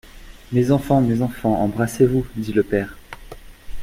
[0.51, 2.25] Mes enfants, mes enfants, embrassez-vous!
[2.35, 2.97] dit le père.